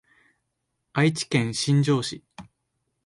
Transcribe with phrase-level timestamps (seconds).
[0.93, 2.23] 愛知県新城市